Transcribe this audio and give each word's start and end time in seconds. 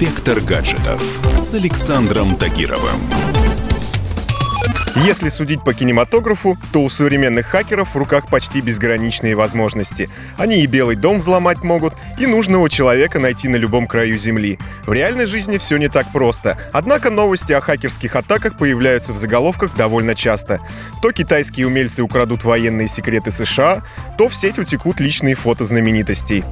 Инспектор 0.00 0.40
гаджетов 0.40 1.20
с 1.36 1.52
Александром 1.52 2.34
Тагировым. 2.38 3.02
Если 5.04 5.28
судить 5.28 5.62
по 5.62 5.74
кинематографу, 5.74 6.56
то 6.72 6.80
у 6.80 6.88
современных 6.88 7.48
хакеров 7.48 7.94
в 7.94 7.98
руках 7.98 8.28
почти 8.28 8.62
безграничные 8.62 9.34
возможности. 9.34 10.08
Они 10.38 10.62
и 10.62 10.66
Белый 10.66 10.96
дом 10.96 11.18
взломать 11.18 11.62
могут, 11.62 11.92
и 12.18 12.24
нужного 12.24 12.70
человека 12.70 13.18
найти 13.18 13.48
на 13.48 13.56
любом 13.56 13.86
краю 13.86 14.18
Земли. 14.18 14.58
В 14.86 14.92
реальной 14.94 15.26
жизни 15.26 15.58
все 15.58 15.76
не 15.76 15.88
так 15.88 16.10
просто. 16.12 16.56
Однако 16.72 17.10
новости 17.10 17.52
о 17.52 17.60
хакерских 17.60 18.16
атаках 18.16 18.56
появляются 18.56 19.12
в 19.12 19.18
заголовках 19.18 19.76
довольно 19.76 20.14
часто. 20.14 20.60
То 21.02 21.12
китайские 21.12 21.66
умельцы 21.66 22.02
украдут 22.02 22.42
военные 22.42 22.88
секреты 22.88 23.30
США, 23.30 23.82
то 24.16 24.30
в 24.30 24.34
сеть 24.34 24.58
утекут 24.58 24.98
личные 24.98 25.34
фото 25.34 25.66
знаменитостей. 25.66 26.42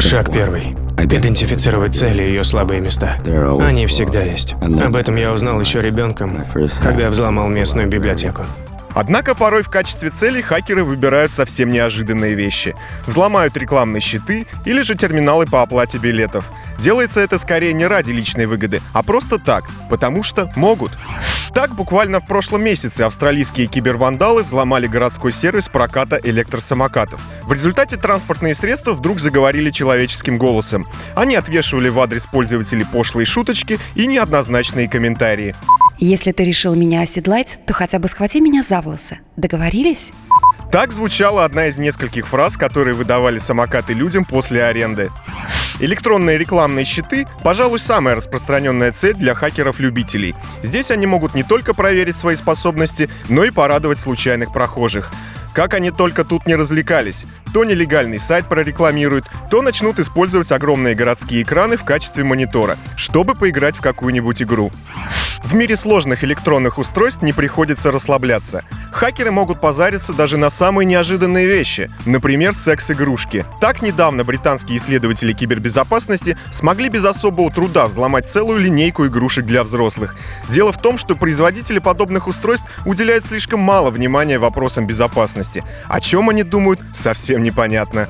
Шаг 0.00 0.32
первый. 0.32 0.87
Идентифицировать 1.00 1.94
цели 1.94 2.22
и 2.22 2.28
ее 2.28 2.44
слабые 2.44 2.80
места. 2.80 3.18
Они 3.60 3.86
всегда 3.86 4.22
есть. 4.22 4.54
Об 4.60 4.96
этом 4.96 5.16
я 5.16 5.32
узнал 5.32 5.60
еще 5.60 5.80
ребенком, 5.80 6.44
когда 6.82 7.08
взломал 7.10 7.48
местную 7.48 7.88
библиотеку. 7.88 8.42
Однако 8.98 9.36
порой 9.36 9.62
в 9.62 9.70
качестве 9.70 10.10
цели 10.10 10.40
хакеры 10.40 10.82
выбирают 10.82 11.30
совсем 11.30 11.70
неожиданные 11.70 12.34
вещи. 12.34 12.74
Взломают 13.06 13.56
рекламные 13.56 14.00
щиты 14.00 14.44
или 14.64 14.82
же 14.82 14.96
терминалы 14.96 15.46
по 15.46 15.62
оплате 15.62 15.98
билетов. 15.98 16.50
Делается 16.80 17.20
это 17.20 17.38
скорее 17.38 17.72
не 17.74 17.86
ради 17.86 18.10
личной 18.10 18.46
выгоды, 18.46 18.82
а 18.92 19.04
просто 19.04 19.38
так, 19.38 19.66
потому 19.88 20.24
что 20.24 20.50
могут. 20.56 20.90
Так, 21.54 21.76
буквально 21.76 22.18
в 22.18 22.26
прошлом 22.26 22.64
месяце 22.64 23.02
австралийские 23.02 23.68
кибервандалы 23.68 24.42
взломали 24.42 24.88
городской 24.88 25.30
сервис 25.30 25.68
проката 25.68 26.18
электросамокатов. 26.20 27.20
В 27.44 27.52
результате 27.52 27.98
транспортные 27.98 28.56
средства 28.56 28.94
вдруг 28.94 29.20
заговорили 29.20 29.70
человеческим 29.70 30.38
голосом. 30.38 30.88
Они 31.14 31.36
отвешивали 31.36 31.88
в 31.88 32.00
адрес 32.00 32.26
пользователей 32.26 32.84
пошлые 32.84 33.26
шуточки 33.26 33.78
и 33.94 34.08
неоднозначные 34.08 34.88
комментарии. 34.88 35.54
Если 36.00 36.30
ты 36.30 36.44
решил 36.44 36.76
меня 36.76 37.02
оседлать, 37.02 37.58
то 37.66 37.74
хотя 37.74 37.98
бы 37.98 38.06
схвати 38.06 38.40
меня 38.40 38.62
за 38.62 38.80
волосы. 38.80 39.18
Договорились? 39.36 40.12
Так 40.70 40.92
звучала 40.92 41.44
одна 41.44 41.66
из 41.66 41.78
нескольких 41.78 42.28
фраз, 42.28 42.56
которые 42.56 42.94
выдавали 42.94 43.38
самокаты 43.38 43.94
людям 43.94 44.24
после 44.24 44.62
аренды. 44.62 45.10
Электронные 45.80 46.38
рекламные 46.38 46.84
щиты, 46.84 47.26
пожалуй, 47.42 47.80
самая 47.80 48.14
распространенная 48.14 48.92
цель 48.92 49.14
для 49.14 49.34
хакеров-любителей. 49.34 50.36
Здесь 50.62 50.92
они 50.92 51.06
могут 51.06 51.34
не 51.34 51.42
только 51.42 51.74
проверить 51.74 52.16
свои 52.16 52.36
способности, 52.36 53.08
но 53.28 53.44
и 53.44 53.50
порадовать 53.50 53.98
случайных 53.98 54.52
прохожих. 54.52 55.10
Как 55.52 55.74
они 55.74 55.90
только 55.90 56.24
тут 56.24 56.46
не 56.46 56.54
развлекались. 56.54 57.24
То 57.52 57.64
нелегальный 57.64 58.20
сайт 58.20 58.48
прорекламируют, 58.48 59.24
то 59.50 59.62
начнут 59.62 59.98
использовать 59.98 60.52
огромные 60.52 60.94
городские 60.94 61.42
экраны 61.42 61.76
в 61.76 61.84
качестве 61.84 62.22
монитора, 62.22 62.76
чтобы 62.96 63.34
поиграть 63.34 63.74
в 63.74 63.80
какую-нибудь 63.80 64.42
игру. 64.42 64.70
В 65.44 65.54
мире 65.54 65.76
сложных 65.76 66.24
электронных 66.24 66.78
устройств 66.78 67.22
не 67.22 67.32
приходится 67.32 67.90
расслабляться. 67.90 68.64
Хакеры 68.92 69.30
могут 69.30 69.60
позариться 69.60 70.12
даже 70.12 70.36
на 70.36 70.50
самые 70.50 70.86
неожиданные 70.86 71.46
вещи, 71.46 71.90
например, 72.04 72.52
секс-игрушки. 72.52 73.44
Так 73.60 73.80
недавно 73.80 74.24
британские 74.24 74.78
исследователи 74.78 75.32
кибербезопасности 75.32 76.36
смогли 76.50 76.88
без 76.88 77.04
особого 77.04 77.50
труда 77.50 77.86
взломать 77.86 78.28
целую 78.28 78.58
линейку 78.58 79.06
игрушек 79.06 79.46
для 79.46 79.62
взрослых. 79.62 80.16
Дело 80.48 80.72
в 80.72 80.80
том, 80.80 80.98
что 80.98 81.14
производители 81.14 81.78
подобных 81.78 82.26
устройств 82.26 82.66
уделяют 82.84 83.24
слишком 83.24 83.60
мало 83.60 83.90
внимания 83.90 84.38
вопросам 84.38 84.86
безопасности. 84.86 85.64
О 85.86 86.00
чем 86.00 86.28
они 86.30 86.42
думают, 86.42 86.80
совсем 86.92 87.42
непонятно. 87.42 88.08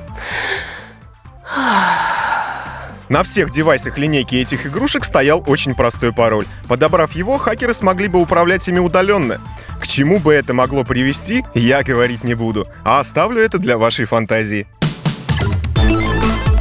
На 3.09 3.23
всех 3.23 3.49
девайсах 3.49 3.97
линейки 3.97 4.35
этих 4.35 4.67
игрушек 4.67 5.03
стоял 5.03 5.43
очень 5.47 5.73
простой 5.73 6.13
пароль. 6.13 6.45
Подобрав 6.67 7.13
его, 7.15 7.39
хакеры 7.39 7.73
смогли 7.73 8.07
бы 8.07 8.19
управлять 8.19 8.67
ими 8.67 8.77
удаленно. 8.77 9.41
К 9.81 9.87
чему 9.87 10.19
бы 10.19 10.31
это 10.31 10.53
могло 10.53 10.83
привести, 10.83 11.43
я 11.55 11.81
говорить 11.81 12.23
не 12.23 12.35
буду, 12.35 12.67
а 12.83 12.99
оставлю 12.99 13.41
это 13.41 13.57
для 13.57 13.79
вашей 13.79 14.05
фантазии. 14.05 14.67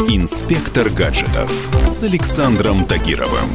Инспектор 0.09 0.89
гаджетов 0.89 1.51
с 1.85 2.03
Александром 2.03 2.87
Тагировым. 2.87 3.51